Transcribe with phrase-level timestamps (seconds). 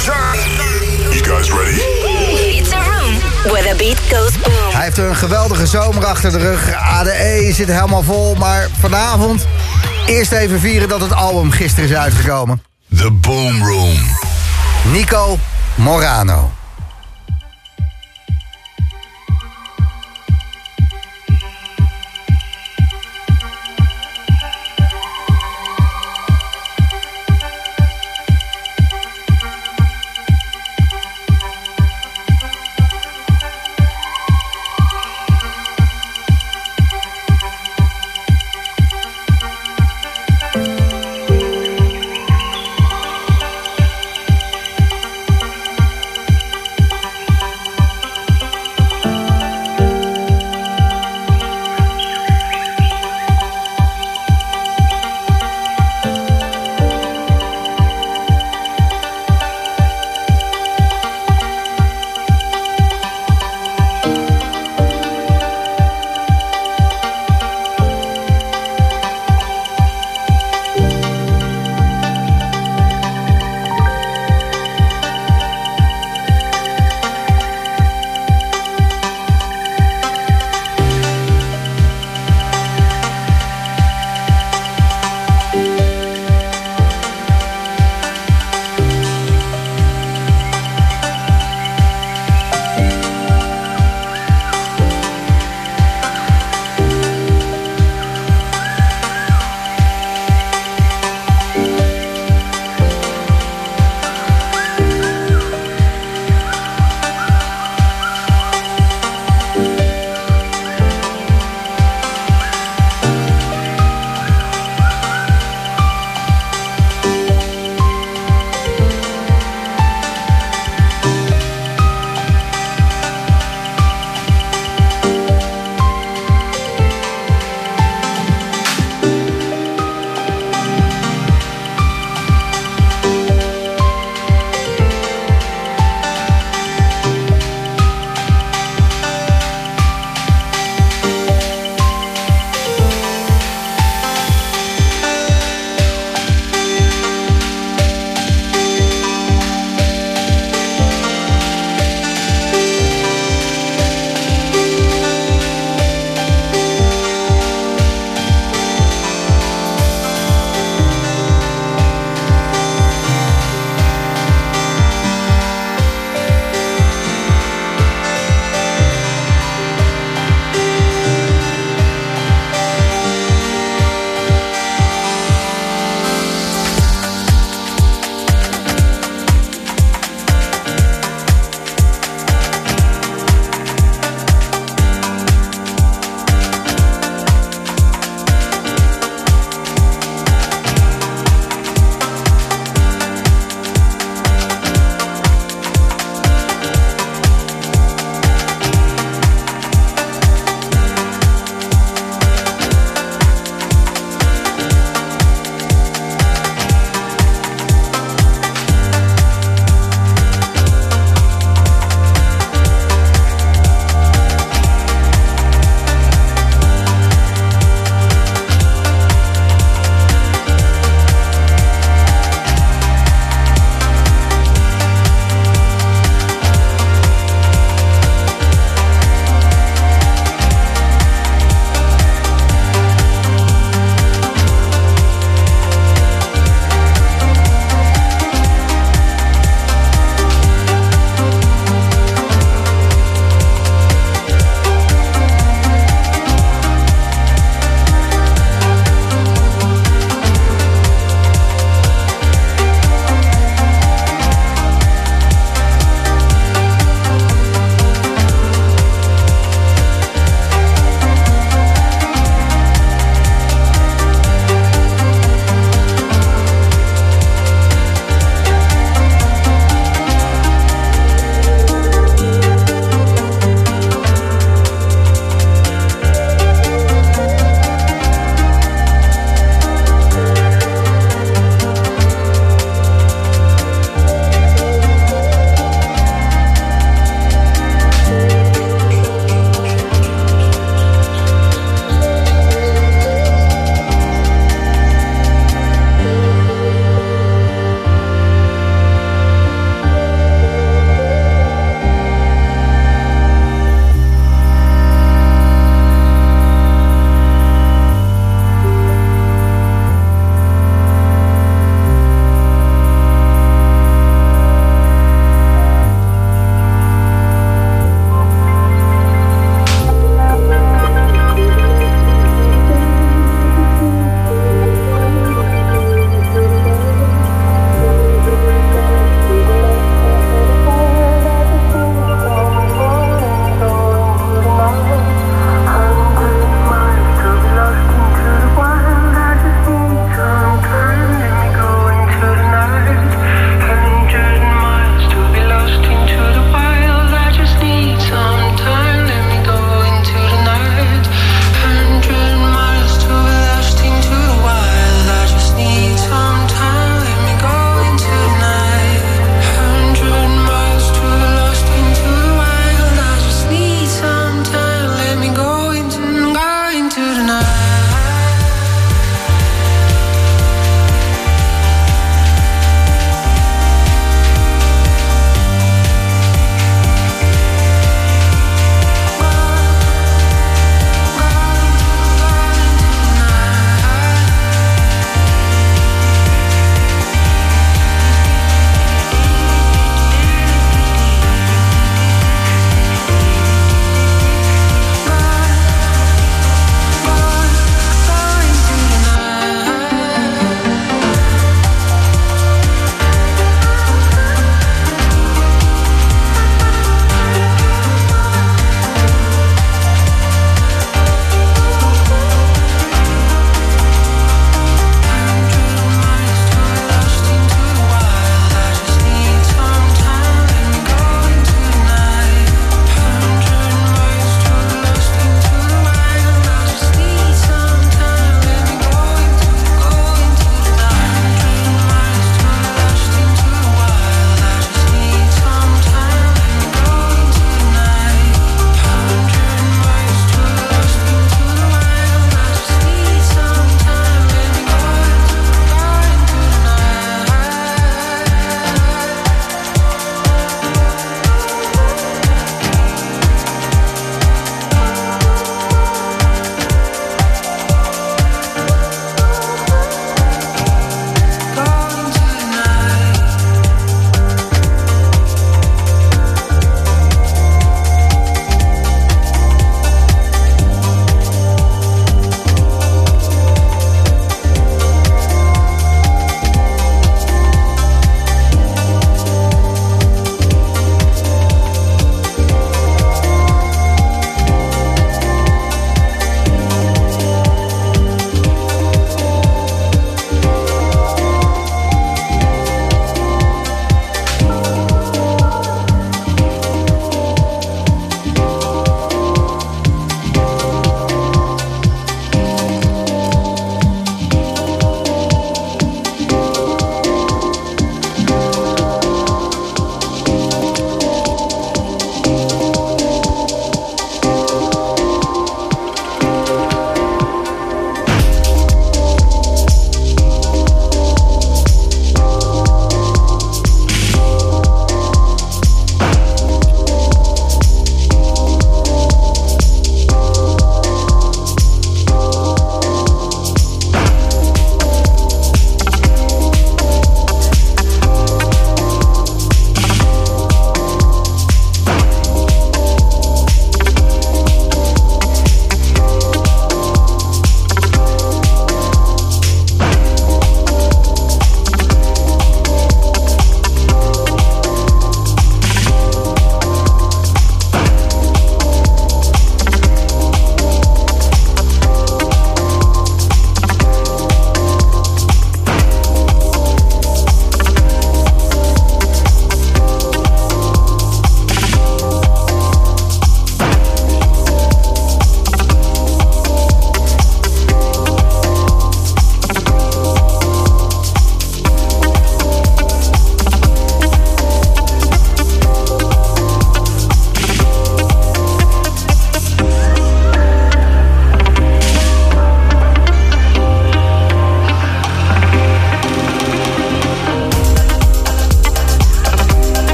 [0.00, 1.80] You guys ready?
[2.58, 3.14] It's a room
[3.52, 4.72] where the beat goes boom.
[4.72, 6.72] Hij heeft een geweldige zomer achter de rug.
[6.72, 9.46] ADE zit helemaal vol, maar vanavond
[10.06, 12.62] eerst even vieren dat het album gisteren is uitgekomen.
[12.96, 13.98] The Boom Room.
[14.92, 15.38] Nico
[15.74, 16.50] Morano.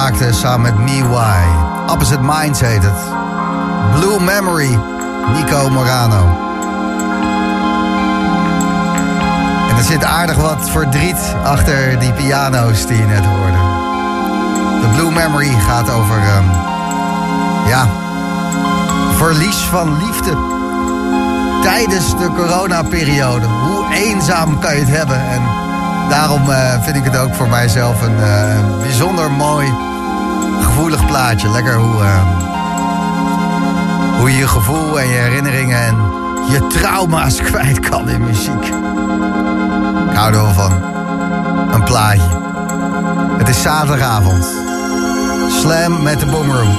[0.00, 1.44] Maakte samen met Me Why.
[1.92, 3.00] Opposite Minds heet het.
[3.94, 4.78] Blue Memory,
[5.32, 6.38] Nico Morano.
[9.68, 13.58] En er zit aardig wat verdriet achter die piano's die je net hoorde.
[14.80, 16.50] De Blue Memory gaat over, um,
[17.66, 17.86] ja,
[19.16, 20.36] verlies van liefde.
[21.62, 23.46] Tijdens de coronaperiode.
[23.46, 25.20] Hoe eenzaam kan je het hebben?
[25.20, 25.42] En
[26.08, 29.72] daarom uh, vind ik het ook voor mijzelf een uh, bijzonder mooi,
[30.62, 31.50] gevoelig plaatje.
[31.50, 32.38] Lekker hoe, uh,
[34.18, 35.96] hoe je je gevoel en je herinneringen en
[36.50, 38.64] je trauma's kwijt kan in muziek.
[40.10, 40.72] Ik hou er wel van.
[41.72, 42.38] Een plaatje.
[43.38, 44.46] Het is zaterdagavond.
[45.60, 46.76] Slam met de Boomroom.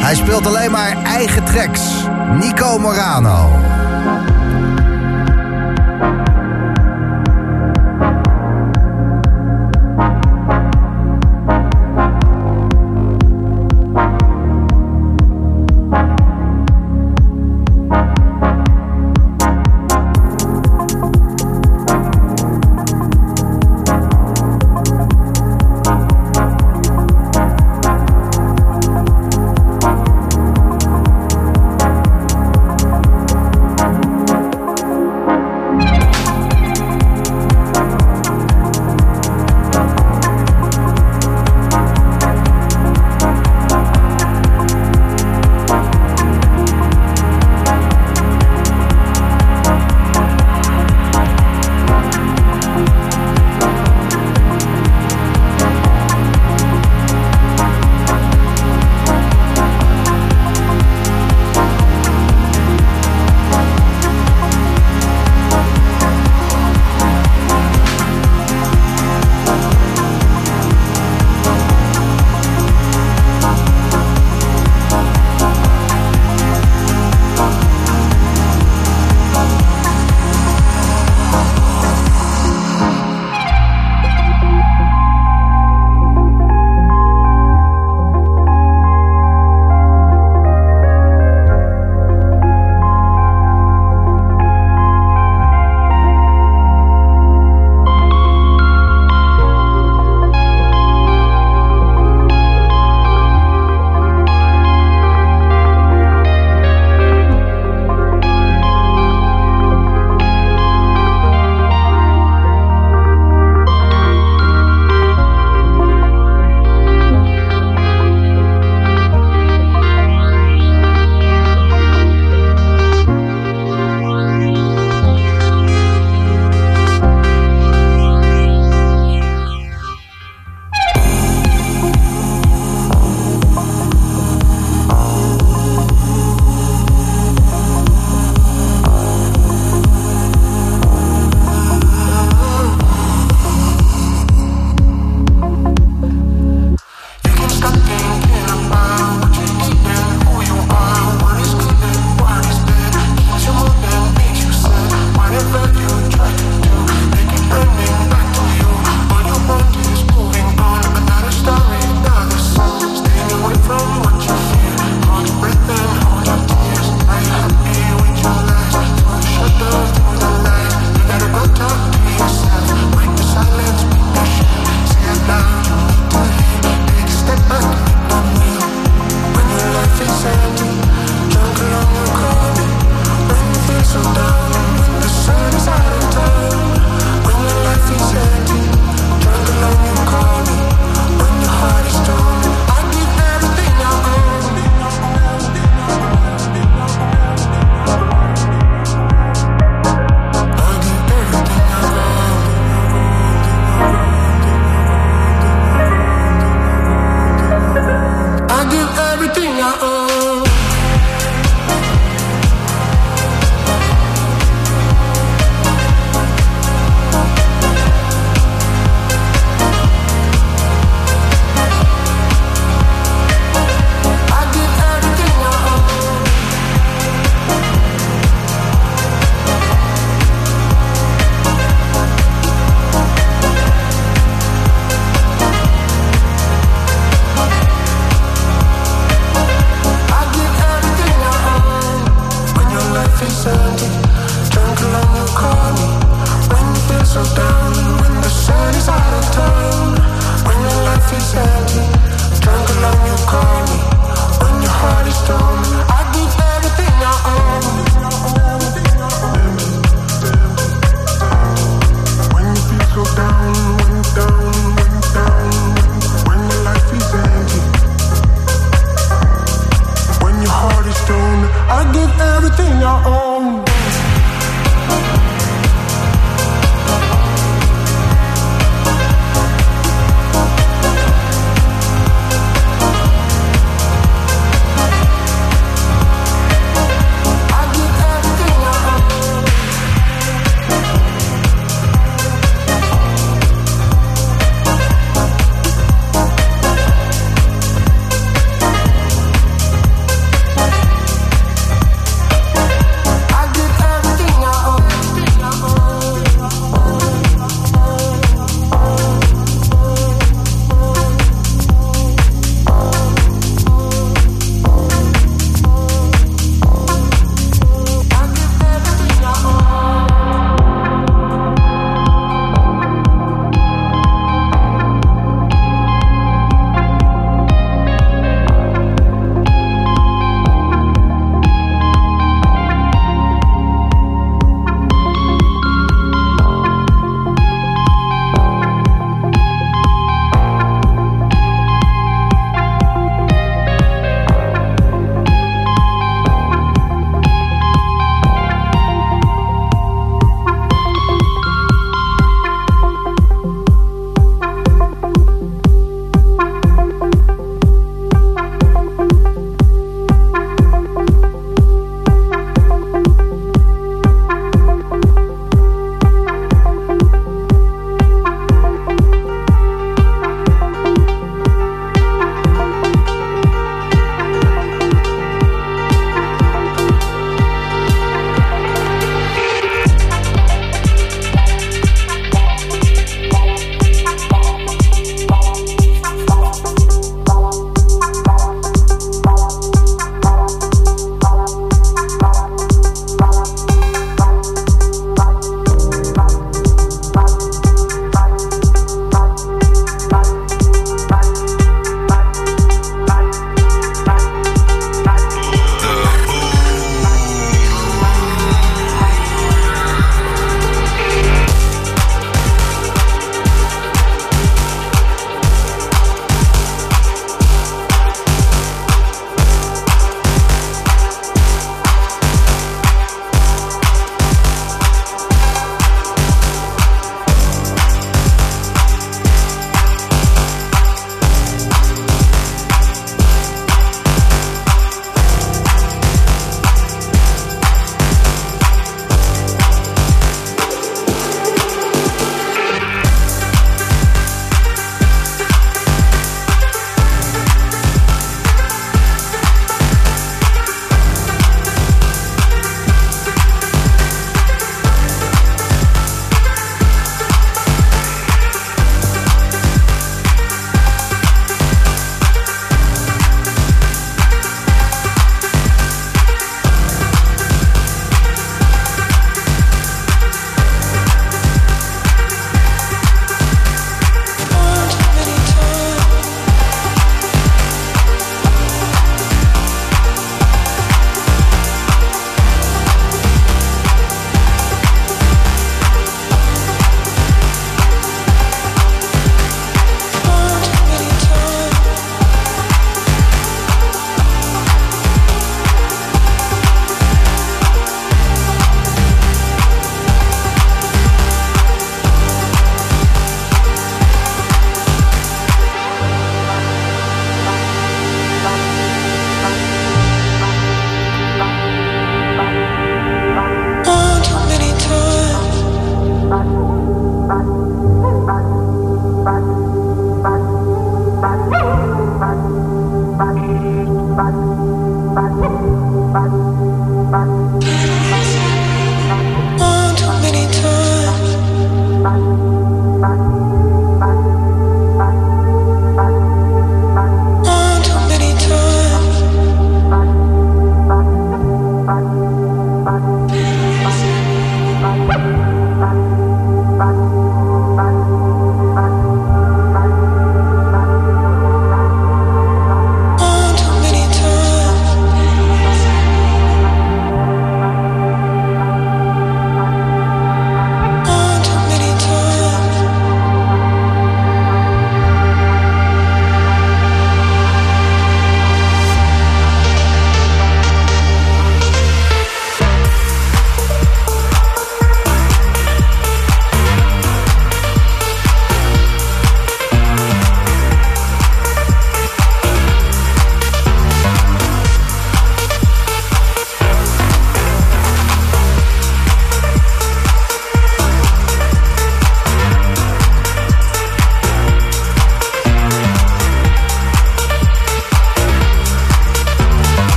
[0.00, 1.80] Hij speelt alleen maar eigen tracks.
[2.38, 3.71] Nico Morano.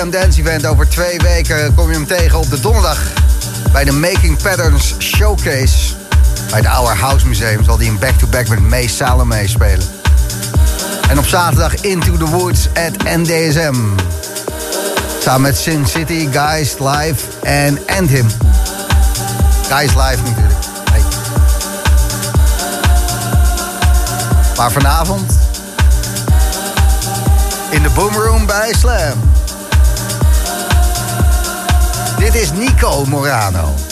[0.00, 0.66] Amsterdam Dance Event.
[0.66, 2.98] Over twee weken kom je hem tegen op de donderdag
[3.72, 5.94] bij de Making Patterns Showcase.
[6.50, 9.86] Bij het Our House Museum zal hij een back-to-back met May Salome spelen.
[11.08, 13.74] En op zaterdag Into the Woods at NDSM.
[15.22, 18.26] Samen met Sin City, Guys Live en And Him.
[19.68, 20.58] Guys Live natuurlijk.
[24.56, 25.32] Maar vanavond
[27.70, 29.29] in de Boomroom bij Slam.
[32.20, 33.89] Dit is Nico Morano.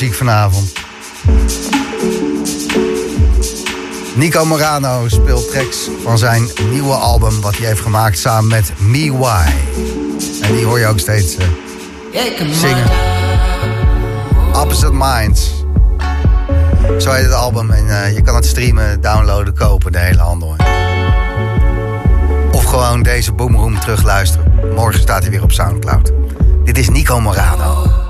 [0.00, 0.72] Muziek vanavond.
[4.14, 7.40] Nico Morano speelt tracks van zijn nieuwe album...
[7.40, 9.50] wat hij heeft gemaakt samen met Me Why.
[10.42, 12.90] En die hoor je ook steeds uh, zingen.
[14.52, 15.64] Opposite Minds.
[16.98, 17.70] Zo heet het album.
[17.70, 20.56] En uh, je kan het streamen, downloaden, kopen, de hele handel.
[22.52, 24.74] Of gewoon deze Boomroom terugluisteren.
[24.74, 26.12] Morgen staat hij weer op Soundcloud.
[26.64, 28.05] Dit is Nico Morano.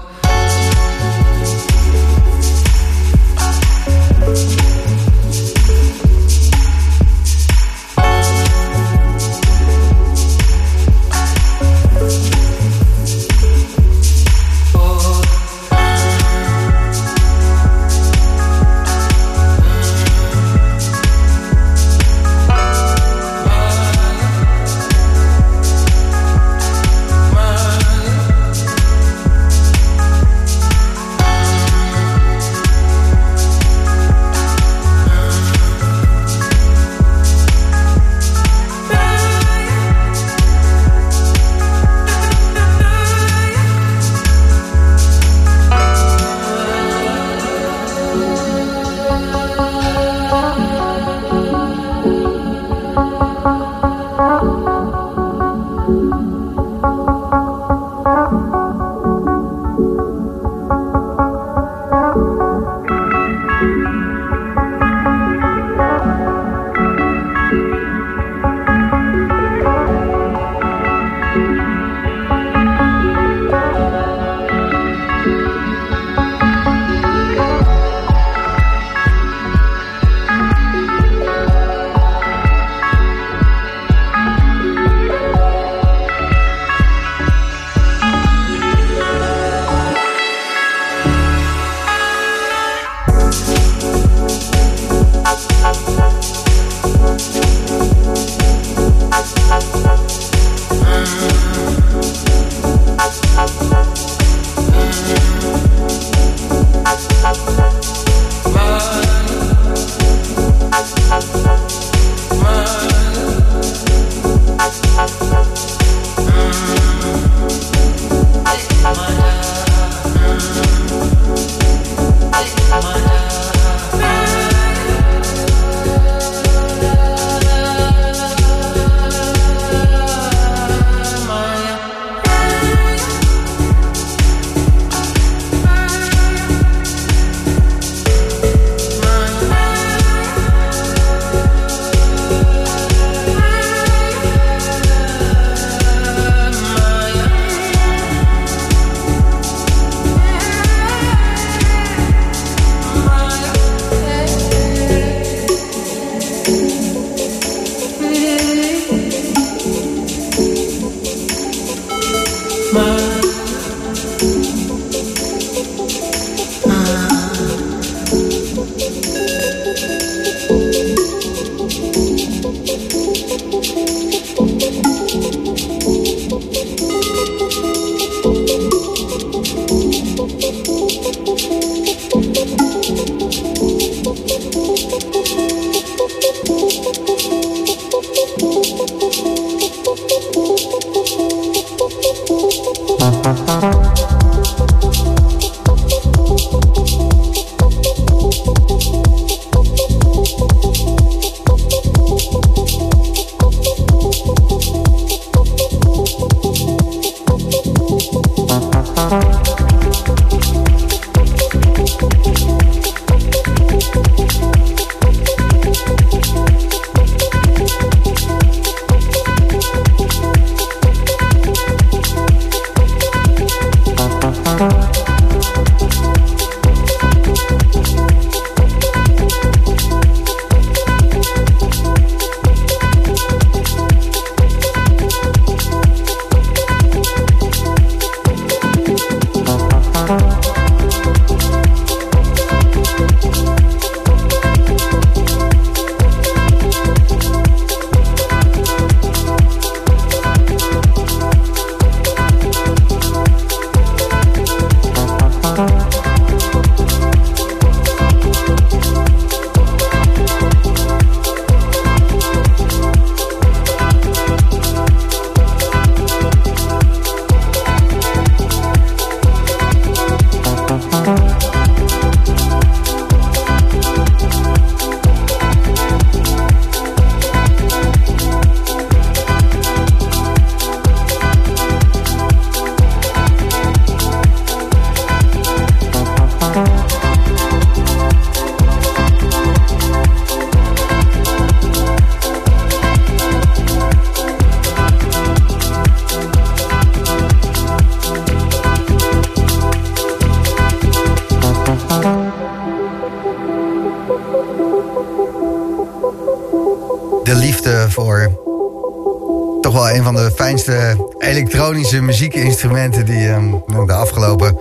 [310.72, 314.58] Fijnste elektronische muziekinstrumenten die ehm, de afgelopen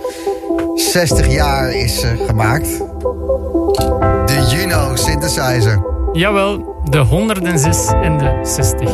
[0.74, 2.68] 60 jaar is eh, gemaakt.
[4.26, 5.82] De Juno synthesizer.
[6.12, 8.90] Jawel, de 106 en de 60.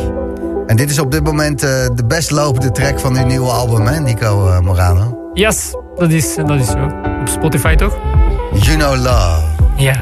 [0.67, 3.85] En dit is op dit moment eh, de best lopende track van uw nieuwe album,
[3.85, 5.29] hè, Nico eh, Morano?
[5.33, 6.83] Yes, dat is, dat is zo.
[7.21, 7.97] Op Spotify toch?
[8.53, 9.41] Juno Love.
[9.75, 10.01] Ja,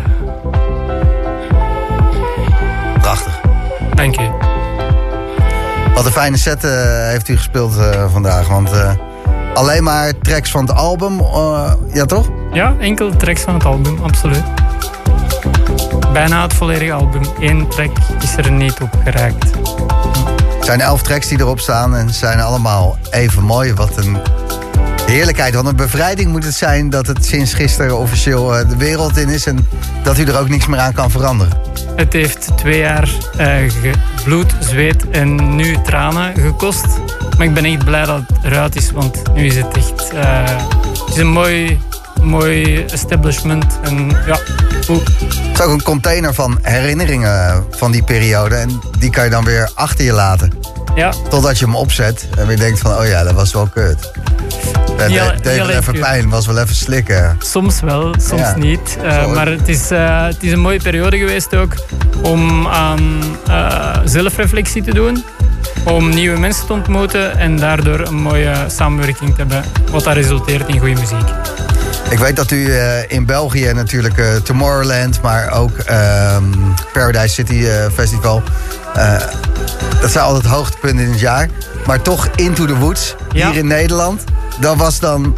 [5.94, 6.72] Wat een fijne set eh,
[7.08, 8.48] heeft u gespeeld eh, vandaag.
[8.48, 8.92] Want eh,
[9.54, 11.22] alleen maar tracks van het album,
[11.94, 12.30] ja toch?
[12.54, 14.44] Ja, enkel tracks van het album, absoluut.
[16.14, 17.22] Bijna het volledige album.
[17.40, 19.44] Eén track is er niet op geraakt.
[20.58, 23.74] Het zijn elf tracks die erop staan en ze zijn allemaal even mooi.
[23.74, 24.18] Wat een
[25.06, 25.56] heerlijkheid.
[25.56, 29.46] Wat een bevrijding moet het zijn dat het sinds gisteren officieel de wereld in is.
[29.46, 29.68] En
[30.04, 31.54] dat u er ook niks meer aan kan veranderen.
[31.96, 33.92] Het heeft twee jaar ge-
[34.24, 36.86] bloed, zweet en nu tranen gekost.
[37.38, 40.10] Maar ik ben echt blij dat het eruit is, want nu is het echt...
[40.10, 40.44] eh,
[41.00, 41.80] het is een mooi,
[42.22, 43.80] mooi establishment.
[43.84, 44.40] En ja,
[44.86, 45.08] goed.
[45.20, 48.56] Het is ook een container van herinneringen van die periode.
[48.56, 50.52] En die kan je dan weer achter je laten.
[50.96, 54.12] Ja, Totdat je hem opzet en weer denkt van, oh ja, dat was wel kut.
[55.02, 57.38] Dat Niet al- deed wel even pijn, was wel even slikken.
[57.40, 58.56] soms wel, soms Ja.
[58.58, 58.98] niet.
[59.04, 61.74] Eh, maar het is, eh, het is een mooie periode geweest ook
[62.22, 65.24] om aan eh, zelfreflectie te doen.
[65.86, 69.64] Om nieuwe mensen te ontmoeten en daardoor een mooie samenwerking te hebben.
[69.92, 71.30] Wat dat resulteert in goede muziek.
[72.10, 72.74] Ik weet dat u
[73.08, 76.44] in België natuurlijk Tomorrowland, maar ook ehm,
[76.94, 78.44] Paradise City Festival.
[80.02, 81.50] dat zijn altijd hoogtepunten in het jaar.
[81.86, 83.50] Maar toch Into the Woods, Ja.
[83.50, 84.24] hier in Nederland,
[84.62, 85.36] dat was dan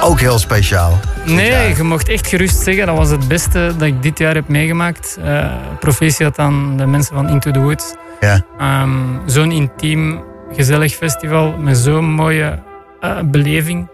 [0.00, 0.98] ook heel speciaal.
[1.26, 4.48] Nee, je mocht echt gerust zeggen, dat was het beste dat ik dit jaar heb
[4.48, 5.18] meegemaakt.
[5.24, 5.46] Eh
[5.80, 7.94] proficiat aan de mensen van Into the Woods.
[8.20, 8.42] Ja.
[8.58, 8.90] Ehm,
[9.26, 10.20] zo'n intiem,
[10.52, 12.58] gezellig festival met zo'n mooie
[13.00, 13.88] eh, beleving.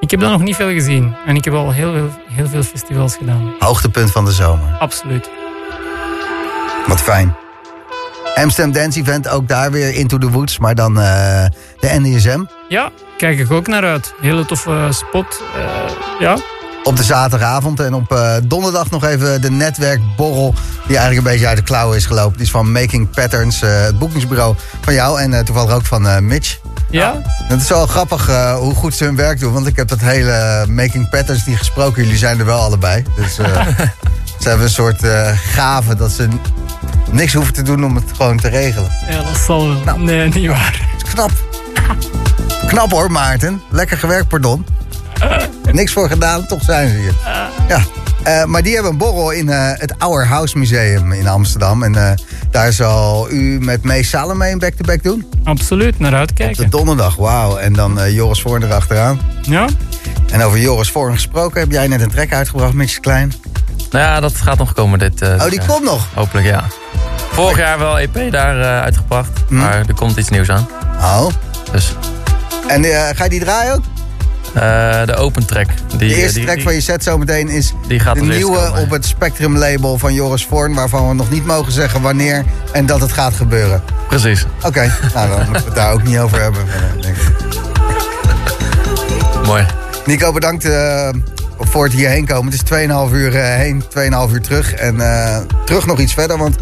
[0.00, 1.14] Ik heb dat nog niet veel gezien.
[1.26, 3.54] En ik heb al heel, veel- heel veel festivals gedaan.
[3.58, 4.76] Hoogtepunt van de zomer.
[4.78, 5.30] Absoluut.
[6.86, 7.34] Wat fijn.
[8.34, 11.44] Amsterdam Dance Event, ook daar weer Into the Woods, maar dan eh,
[11.80, 12.40] de NDSM.
[12.68, 14.14] Ja, kijk ik ook naar uit.
[14.20, 15.42] Hele toffe spot.
[15.56, 16.36] Eh, ja,
[16.84, 20.54] Op de zaterdagavond en op eh, donderdag nog even de netwerkborrel...
[20.86, 22.32] die eigenlijk een beetje uit de klauwen is gelopen.
[22.36, 25.20] Die is van Making Patterns, eh, het boekingsbureau van jou...
[25.20, 26.58] en eh, toevallig ook van eh, Mitch.
[26.90, 27.22] ja.
[27.48, 29.52] Het is wel grappig eh, hoe goed ze hun werk doen.
[29.52, 32.02] Want ik heb dat hele Making Patterns niet gesproken.
[32.02, 33.04] Jullie zijn er wel allebei.
[33.16, 33.66] Dus eh,
[34.40, 36.28] ze hebben een soort eh, gave dat ze
[37.14, 38.90] niks hoeven te doen om het gewoon te regelen.
[39.08, 39.78] ja dat zal wel.
[39.84, 40.00] Nou.
[40.02, 40.88] Nee, niet waar.
[41.12, 41.30] Knap.
[42.66, 43.62] Knap hoor, Maarten.
[43.70, 44.66] Lekker gewerkt, pardon.
[45.72, 47.14] Niks voor gedaan, toch zijn ze hier.
[47.68, 47.80] Ja.
[48.22, 51.82] Eh, maar die hebben een borrel in eh, het Our House Museum in Amsterdam.
[51.82, 52.12] En eh,
[52.50, 55.26] daar zal u met Mees Salome een back-to-back doen.
[55.44, 56.70] Absoluut, naar Op de uitkijken.
[56.70, 57.56] donderdag, wauw.
[57.56, 59.20] En dan Joris Voorn erachteraan.
[59.42, 59.66] Ja,
[60.32, 63.32] En over Joris Voorn gesproken, heb jij net een track uitgebracht, Mitch Klein?
[63.90, 66.06] Nou ja, dat gaat nog komen dit, eh, Oh, die komt nog.
[66.14, 66.64] Hopelijk, ja.
[67.34, 69.56] Vorig jaar wel EP daar eh, uitgebracht, Hm.
[69.56, 70.68] maar er komt iets nieuws aan.
[71.00, 71.26] Oh.
[71.72, 71.92] Dus
[72.68, 73.82] En eh, ga je die draaien ook?
[74.54, 75.66] eh, de open track.
[75.96, 78.56] Die, De eerste die, track die- van je set zometeen is die gaat de nieuwe
[78.58, 78.80] komen.
[78.82, 80.74] op het Spectrum label van Joris Voorn...
[80.74, 83.82] waarvan we nog niet mogen zeggen wanneer en dat het gaat gebeuren.
[84.08, 86.60] Precies, Oké, nou dan moeten we het daar ook niet over hebben.
[87.00, 87.32] denk ik.
[89.46, 89.66] mooi.
[90.06, 90.68] Nico, bedankt
[91.58, 92.44] voor het hierheen komen.
[92.52, 92.62] Het is
[93.08, 94.72] 2,5 uur heen, 2,5 uur terug.
[94.74, 94.96] En
[95.64, 96.56] terug nog iets verder, want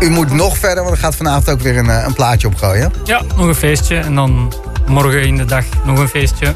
[0.00, 0.82] u moet nog verder...
[0.84, 2.92] want er gaat vanavond ook weer een, eh, een plaatje opgooien.
[3.04, 3.96] ja, nog een feestje.
[3.96, 4.52] En dan
[4.86, 6.54] morgen in de dag nog een feestje.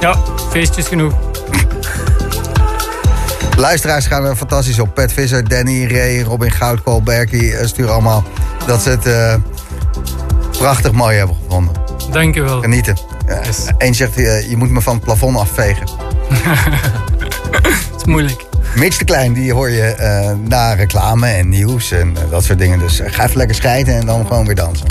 [0.00, 0.16] Ja,
[0.50, 1.12] feestjes genoeg.
[3.56, 4.94] Luisteraars gaan er fantastisch op.
[4.94, 7.56] Pet Visser, Danny, Ray, Robin Goudkool, Berkie...
[7.56, 8.24] eh, sturen allemaal
[8.66, 9.34] dat ze het eh,
[10.58, 11.74] prachtig mooi hebben gevonden.
[12.10, 12.60] Dankjewel.
[12.60, 12.96] Genieten.
[13.26, 13.66] Ja, Yes.
[13.78, 14.14] Eén zegt,
[14.48, 15.88] je moet me van het plafond afvegen.
[17.50, 18.47] Het is moeilijk.
[18.76, 22.58] Mitch de Klein, die hoor je eh, na reclame en nieuws en eh, dat soort
[22.58, 22.78] dingen.
[22.78, 24.86] Dus eh, ga even lekker scheiden en dan gewoon weer dansen.